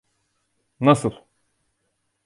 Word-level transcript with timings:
Nasıl? 0.79 1.11